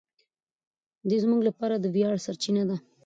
[1.09, 2.77] دی زموږ لپاره د ویاړ سرچینه ده.